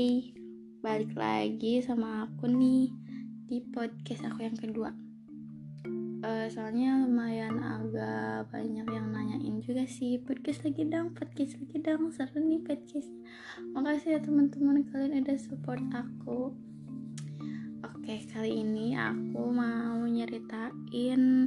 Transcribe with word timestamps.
Hey, 0.00 0.32
balik 0.80 1.12
lagi 1.12 1.84
sama 1.84 2.24
aku 2.24 2.48
nih 2.48 2.88
di 3.44 3.60
podcast 3.60 4.32
aku 4.32 4.48
yang 4.48 4.56
kedua. 4.56 4.96
Uh, 6.24 6.48
soalnya 6.48 7.04
lumayan 7.04 7.60
agak 7.60 8.48
banyak 8.48 8.88
yang 8.88 9.12
nanyain 9.12 9.60
juga 9.60 9.84
sih 9.84 10.16
podcast 10.16 10.64
lagi 10.64 10.88
dong, 10.88 11.12
podcast 11.12 11.60
lagi 11.60 11.84
dong, 11.84 12.08
seru 12.16 12.40
nih 12.40 12.64
podcast. 12.64 13.12
Makasih 13.76 14.16
ya 14.16 14.20
teman-teman 14.24 14.88
kalian 14.88 15.20
udah 15.20 15.36
support 15.36 15.84
aku. 15.92 16.56
Oke, 17.84 18.24
kali 18.32 18.56
ini 18.56 18.96
aku 18.96 19.52
mau 19.52 20.00
nyeritain 20.08 21.44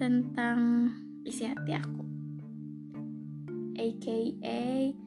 tentang 0.00 0.88
isi 1.28 1.52
hati 1.52 1.76
aku. 1.76 2.00
AKA 3.76 5.03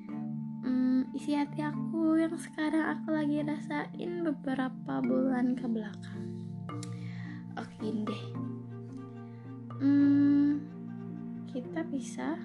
isi 1.16 1.36
hati 1.36 1.64
aku 1.64 2.20
yang 2.20 2.36
sekarang 2.36 2.98
aku 2.98 3.14
lagi 3.14 3.44
rasain 3.46 4.26
beberapa 4.26 5.00
bulan 5.04 5.56
ke 5.56 5.68
belakang 5.70 6.38
oke 7.58 7.88
deh. 8.06 8.24
Hmm, 9.78 10.62
kita 11.50 11.82
bisa 11.90 12.38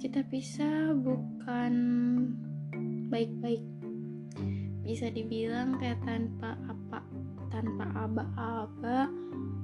kita 0.00 0.20
bisa 0.28 0.92
bukan 0.92 1.74
baik-baik. 3.08 3.64
Bisa 4.84 5.08
dibilang 5.08 5.80
kayak 5.80 6.00
tanpa 6.04 6.60
apa 6.68 7.00
tanpa 7.48 7.84
aba-aba 8.04 9.08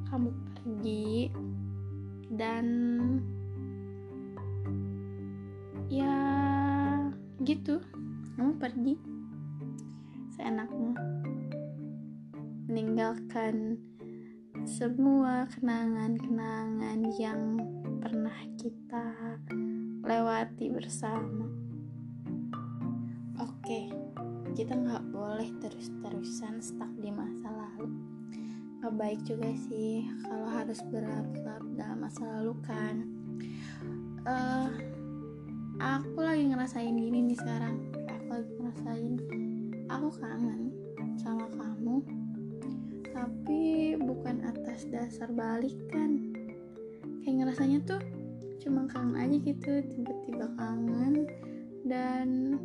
kamu 0.08 0.30
pergi 0.32 1.28
dan 2.32 2.66
gitu. 7.44 7.80
Kamu 8.36 8.56
pergi. 8.60 8.94
Seenakmu. 10.36 10.92
Meninggalkan 12.70 13.80
semua 14.68 15.48
kenangan-kenangan 15.56 17.00
yang 17.16 17.58
pernah 17.98 18.36
kita 18.60 19.36
lewati 20.04 20.68
bersama. 20.70 21.48
Oke 23.40 24.10
kita 24.54 24.74
nggak 24.74 25.14
boleh 25.14 25.48
terus-terusan 25.62 26.58
stuck 26.58 26.90
di 26.98 27.10
masa 27.14 27.48
lalu. 27.48 27.88
Nggak 28.80 28.94
baik 28.98 29.20
juga 29.22 29.50
sih 29.70 30.04
kalau 30.26 30.48
harus 30.50 30.80
berlarut-larut 30.90 31.72
dalam 31.78 31.98
masa 32.02 32.22
lalu 32.26 32.54
kan. 32.66 32.96
Uh, 34.26 34.68
aku 35.80 36.20
lagi 36.20 36.44
ngerasain 36.44 36.92
gini 36.92 37.32
nih 37.32 37.38
sekarang. 37.40 37.80
Aku 38.04 38.28
lagi 38.36 38.52
ngerasain 38.60 39.14
aku 39.88 40.08
kangen 40.20 40.60
sama 41.16 41.48
kamu 41.56 42.04
tapi 43.10 43.96
bukan 43.96 44.44
atas 44.44 44.84
dasar 44.92 45.32
balikan. 45.32 46.36
Kayak 47.24 47.34
ngerasanya 47.42 47.78
tuh 47.88 48.00
cuma 48.60 48.84
kangen 48.92 49.16
aja 49.16 49.36
gitu 49.40 49.72
tiba-tiba 49.88 50.46
kangen 50.60 51.24
dan 51.88 52.60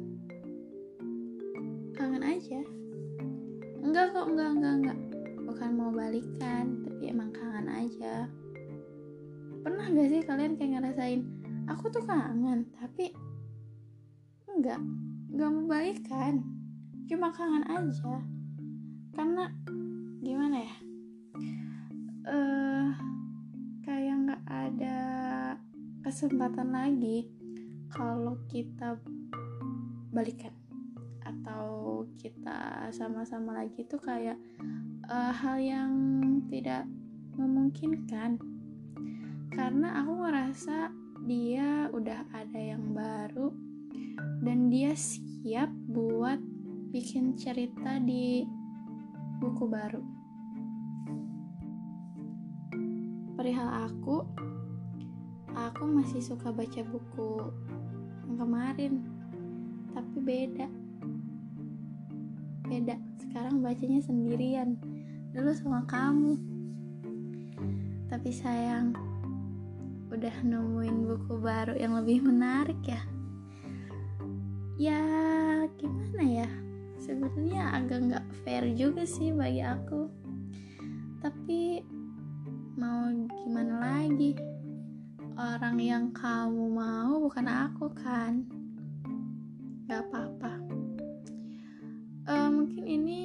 kangen 1.96 2.24
aja. 2.24 2.62
Enggak 3.80 4.12
kok 4.12 4.28
enggak 4.28 4.50
enggak 4.60 4.74
enggak. 4.84 5.00
Bukan 5.48 5.70
mau 5.72 5.92
balikan 5.96 6.84
tapi 6.84 7.16
emang 7.16 7.32
kangen 7.32 7.72
aja. 7.72 8.28
Pernah 9.64 9.88
gak 9.88 10.10
sih 10.12 10.22
kalian 10.22 10.60
kayak 10.60 10.72
ngerasain 10.78 11.35
aku 11.66 11.90
tuh 11.90 12.04
kangen 12.06 12.70
tapi 12.78 13.12
enggak 14.50 14.80
enggak 15.34 15.50
mau 15.52 15.66
balikan 15.68 16.56
cuma 17.06 17.30
kangen 17.30 17.66
aja. 17.70 18.18
Karena 19.14 19.46
gimana 20.20 20.58
ya? 20.58 20.76
Eh 22.26 22.34
uh, 22.34 22.90
kayak 23.86 24.16
nggak 24.26 24.44
ada 24.50 24.98
kesempatan 26.02 26.74
lagi 26.74 27.30
kalau 27.94 28.42
kita 28.50 28.98
balikan. 30.10 30.54
Atau 31.26 32.06
kita 32.18 32.90
sama-sama 32.90 33.62
lagi 33.62 33.86
tuh 33.86 34.02
kayak 34.02 34.38
uh, 35.06 35.34
hal 35.34 35.62
yang 35.62 35.94
tidak 36.50 36.90
memungkinkan. 37.38 38.42
Karena 39.54 40.02
aku 40.02 40.26
ngerasa 40.26 41.05
dia 41.26 41.90
udah 41.90 42.22
ada 42.30 42.62
yang 42.62 42.94
baru 42.94 43.50
dan 44.46 44.70
dia 44.70 44.94
siap 44.94 45.74
buat 45.90 46.38
bikin 46.94 47.34
cerita 47.34 47.98
di 47.98 48.46
buku 49.42 49.66
baru. 49.66 50.06
Perihal 53.36 53.90
aku, 53.90 54.22
aku 55.58 55.84
masih 55.90 56.22
suka 56.22 56.54
baca 56.54 56.82
buku 56.86 57.52
yang 58.30 58.38
kemarin, 58.38 58.94
tapi 59.98 60.18
beda. 60.22 60.70
Beda, 62.70 62.96
sekarang 63.18 63.66
bacanya 63.66 64.00
sendirian. 64.06 64.78
Dulu 65.34 65.52
sama 65.58 65.84
kamu. 65.90 66.38
Tapi 68.08 68.30
sayang, 68.30 68.94
udah 70.14 70.36
nemuin 70.46 70.98
buku 71.10 71.34
baru 71.42 71.74
yang 71.74 71.98
lebih 71.98 72.22
menarik 72.22 72.78
ya? 72.86 73.02
Ya 74.78 75.02
gimana 75.80 76.24
ya? 76.24 76.50
Sebenarnya 77.02 77.64
agak 77.74 78.00
nggak 78.12 78.26
fair 78.44 78.66
juga 78.78 79.08
sih 79.08 79.34
bagi 79.34 79.66
aku. 79.66 80.12
Tapi 81.24 81.82
mau 82.78 83.10
gimana 83.42 83.74
lagi? 83.82 84.38
Orang 85.36 85.82
yang 85.82 86.14
kamu 86.14 86.66
mau 86.70 87.20
bukan 87.24 87.48
aku 87.50 87.90
kan? 87.98 88.46
Nggak 89.90 90.02
apa-apa. 90.12 90.54
Uh, 92.26 92.50
mungkin 92.50 92.84
ini 92.90 93.24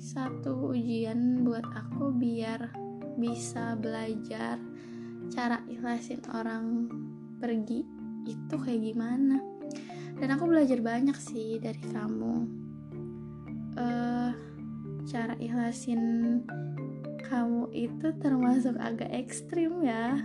satu 0.00 0.74
ujian 0.74 1.46
buat 1.46 1.62
aku 1.70 2.10
biar 2.10 2.72
bisa 3.20 3.78
belajar 3.78 4.58
cara 5.30 5.62
ikhlasin 5.70 6.20
orang 6.34 6.90
pergi 7.38 7.86
itu 8.26 8.54
kayak 8.58 8.82
gimana? 8.82 9.38
Dan 10.18 10.28
aku 10.36 10.50
belajar 10.50 10.82
banyak 10.82 11.16
sih 11.16 11.56
dari 11.62 11.80
kamu. 11.94 12.34
Uh, 13.78 14.34
cara 15.06 15.32
ikhlasin 15.40 16.02
kamu 17.24 17.70
itu 17.72 18.10
termasuk 18.20 18.74
agak 18.76 19.08
ekstrim 19.14 19.86
ya. 19.86 20.18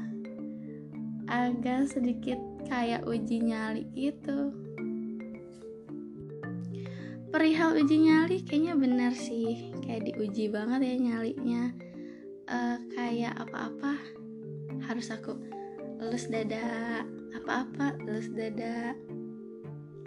Agak 1.30 1.94
sedikit 1.94 2.42
kayak 2.66 3.06
uji 3.06 3.46
nyali 3.46 3.86
gitu. 3.94 4.52
Perihal 7.30 7.78
uji 7.78 7.98
nyali 8.10 8.42
kayaknya 8.42 8.74
bener 8.74 9.14
sih. 9.14 9.70
Kayak 9.86 10.12
diuji 10.12 10.50
banget 10.50 10.82
ya 10.82 10.96
nyalinya. 10.98 11.64
Uh, 12.46 12.78
kayak 12.94 13.34
apa-apa 13.42 14.25
harus 14.86 15.10
aku 15.10 15.36
elus 16.02 16.28
dada 16.30 17.02
apa-apa 17.36 18.00
elus 18.08 18.32
dada. 18.32 18.96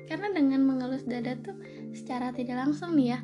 Karena 0.08 0.32
dengan 0.32 0.64
mengelus 0.64 1.04
dada 1.04 1.36
tuh 1.36 1.54
secara 1.92 2.32
tidak 2.32 2.64
langsung 2.64 2.96
nih 2.96 3.14
ya 3.14 3.20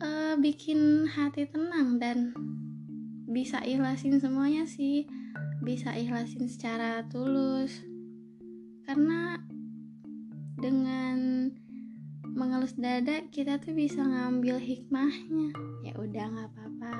uh, 0.00 0.34
bikin 0.40 1.04
hati 1.04 1.44
tenang 1.44 2.00
dan 2.00 2.32
bisa 3.28 3.60
ikhlasin 3.62 4.18
semuanya 4.18 4.64
sih. 4.64 5.04
Bisa 5.60 5.92
ikhlasin 5.94 6.48
secara 6.48 7.04
tulus. 7.08 7.84
Karena 8.84 9.38
dengan 10.60 11.48
mengelus 12.34 12.74
dada 12.74 13.22
kita 13.30 13.60
tuh 13.60 13.76
bisa 13.76 14.00
ngambil 14.00 14.58
hikmahnya. 14.58 15.52
Ya 15.84 15.92
udah 16.00 16.24
nggak 16.32 16.48
apa-apa 16.52 16.92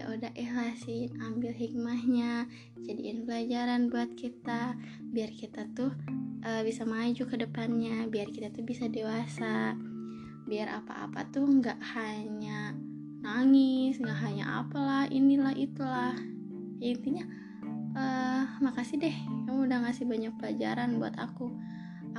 ya 0.00 0.08
udah 0.16 0.32
ikhlasin 0.32 1.12
ambil 1.20 1.52
hikmahnya 1.52 2.48
jadiin 2.80 3.28
pelajaran 3.28 3.92
buat 3.92 4.08
kita 4.16 4.72
biar 5.12 5.28
kita 5.28 5.68
tuh 5.76 5.92
uh, 6.40 6.64
bisa 6.64 6.88
maju 6.88 7.20
ke 7.28 7.36
depannya 7.36 8.08
biar 8.08 8.32
kita 8.32 8.48
tuh 8.48 8.64
bisa 8.64 8.88
dewasa 8.88 9.76
biar 10.48 10.72
apa-apa 10.72 11.28
tuh 11.28 11.44
nggak 11.44 11.76
hanya 11.92 12.72
nangis 13.20 14.00
nggak 14.00 14.18
hanya 14.24 14.64
apalah 14.64 15.04
inilah 15.12 15.52
itulah. 15.52 16.16
Ya, 16.80 16.96
intinya 16.96 17.28
uh, 17.92 18.48
makasih 18.64 19.04
deh 19.04 19.16
kamu 19.44 19.68
udah 19.68 19.84
ngasih 19.84 20.08
banyak 20.08 20.32
pelajaran 20.40 20.96
buat 20.96 21.12
aku. 21.20 21.52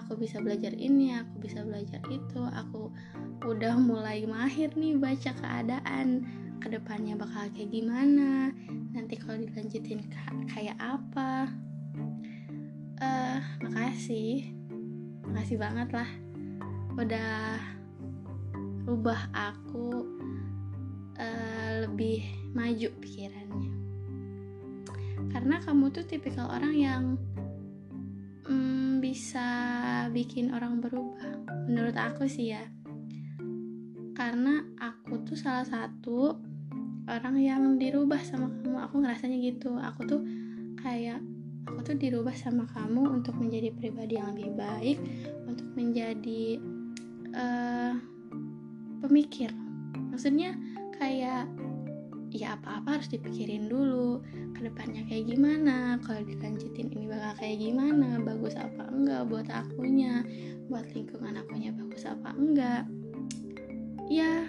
Aku 0.05 0.21
bisa 0.21 0.37
belajar 0.37 0.71
ini 0.77 1.17
aku 1.17 1.49
bisa 1.49 1.65
belajar 1.65 1.99
itu 2.13 2.45
aku 2.45 2.93
udah 3.41 3.73
mulai 3.73 4.21
mahir 4.29 4.69
nih 4.77 5.01
baca 5.01 5.33
keadaan 5.33 6.23
ke 6.61 6.69
depannya 6.69 7.17
bakal 7.17 7.49
kayak 7.57 7.73
gimana 7.73 8.53
nanti 8.93 9.17
kalau 9.17 9.41
dilanjutin 9.41 10.05
kayak 10.45 10.77
apa. 10.77 11.49
Uh, 13.01 13.41
makasih. 13.65 14.53
Makasih 15.25 15.57
banget 15.57 15.89
lah. 15.89 16.09
Udah 16.93 17.57
ubah 18.85 19.33
aku 19.33 20.05
uh, 21.17 21.71
lebih 21.89 22.21
maju 22.53 22.89
pikirannya. 23.01 23.71
Karena 25.33 25.57
kamu 25.65 25.89
tuh 25.89 26.05
tipikal 26.05 26.45
orang 26.51 26.75
yang 26.77 27.03
mm, 28.45 29.01
bisa 29.01 29.49
bikin 30.13 30.53
orang 30.53 30.77
berubah 30.77 31.41
menurut 31.65 31.97
aku 31.97 32.29
sih 32.29 32.53
ya. 32.53 32.61
Karena 34.13 34.61
aku 34.77 35.25
tuh 35.25 35.39
salah 35.39 35.65
satu 35.65 36.50
orang 37.09 37.35
yang 37.41 37.61
dirubah 37.81 38.21
sama 38.21 38.51
kamu. 38.51 38.77
Aku 38.89 38.95
ngerasanya 39.01 39.37
gitu. 39.41 39.73
Aku 39.77 40.05
tuh 40.05 40.21
kayak 40.81 41.21
aku 41.65 41.93
tuh 41.93 41.95
dirubah 41.97 42.33
sama 42.33 42.65
kamu 42.73 43.21
untuk 43.21 43.37
menjadi 43.37 43.69
pribadi 43.73 44.17
yang 44.17 44.33
lebih 44.33 44.51
baik 44.57 44.97
untuk 45.45 45.67
menjadi 45.77 46.57
uh, 47.33 47.93
pemikir. 49.01 49.49
Maksudnya 50.13 50.57
kayak 50.97 51.49
ya 52.31 52.55
apa-apa 52.55 52.99
harus 52.99 53.09
dipikirin 53.11 53.67
dulu. 53.67 54.21
Ke 54.55 54.69
depannya 54.69 55.03
kayak 55.09 55.25
gimana? 55.31 55.97
Kalau 56.05 56.21
dilanjutin 56.21 56.93
ini 56.93 57.09
bakal 57.09 57.33
kayak 57.41 57.57
gimana? 57.59 58.21
Bagus 58.21 58.53
apa 58.57 58.87
enggak 58.89 59.25
buat 59.27 59.47
akunya? 59.49 60.21
Buat 60.69 60.93
lingkungan 60.95 61.35
akunya 61.39 61.73
bagus 61.73 62.05
apa 62.05 62.31
enggak? 62.37 62.85
Ya 64.11 64.47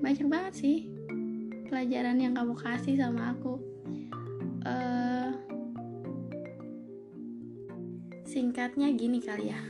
banyak 0.00 0.28
banget 0.28 0.54
sih 0.54 0.95
pelajaran 1.66 2.18
yang 2.22 2.32
kamu 2.32 2.54
kasih 2.54 2.94
sama 2.98 3.34
aku. 3.34 3.58
Uh, 4.66 5.30
singkatnya 8.26 8.90
gini 8.94 9.18
kali 9.22 9.50
ya. 9.50 9.60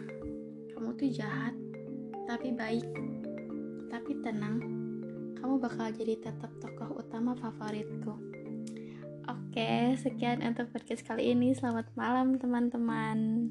Kamu 0.77 0.97
tuh 0.97 1.09
jahat 1.11 1.57
tapi 2.29 2.53
baik 2.53 2.87
tapi 3.89 4.13
tenang. 4.21 4.61
Kamu 5.41 5.57
bakal 5.61 5.93
jadi 5.93 6.21
tetap 6.21 6.53
tokoh 6.61 7.01
utama 7.01 7.33
favoritku. 7.37 8.13
Oke 9.27 9.97
sekian 9.99 10.45
untuk 10.45 10.71
podcast 10.71 11.03
kali 11.03 11.33
ini. 11.33 11.57
Selamat 11.57 11.89
malam 11.97 12.37
teman-teman 12.37 13.51